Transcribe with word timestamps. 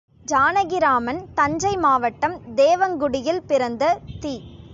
ஜானகிராமன் 0.25 1.19
தஞ்சை 1.35 1.75
மாவட்டம் 1.77 2.35
தேவங்குடியில் 2.55 3.43
பிறந்த 3.47 3.83
தி. 4.19 4.35